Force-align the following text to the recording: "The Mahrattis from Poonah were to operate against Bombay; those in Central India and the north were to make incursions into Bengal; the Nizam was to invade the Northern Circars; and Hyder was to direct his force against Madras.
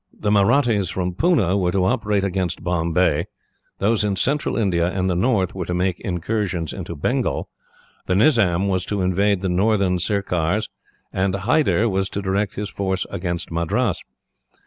"The 0.11 0.31
Mahrattis 0.31 0.89
from 0.91 1.13
Poonah 1.13 1.55
were 1.59 1.71
to 1.73 1.85
operate 1.85 2.23
against 2.23 2.63
Bombay; 2.63 3.27
those 3.77 4.03
in 4.03 4.15
Central 4.15 4.57
India 4.57 4.87
and 4.89 5.07
the 5.07 5.15
north 5.15 5.53
were 5.53 5.67
to 5.67 5.75
make 5.75 5.99
incursions 5.99 6.73
into 6.73 6.95
Bengal; 6.95 7.49
the 8.07 8.15
Nizam 8.15 8.67
was 8.67 8.83
to 8.87 9.01
invade 9.01 9.43
the 9.43 9.47
Northern 9.49 9.99
Circars; 9.99 10.69
and 11.13 11.35
Hyder 11.35 11.87
was 11.87 12.09
to 12.09 12.21
direct 12.23 12.55
his 12.55 12.71
force 12.71 13.05
against 13.11 13.51
Madras. 13.51 14.01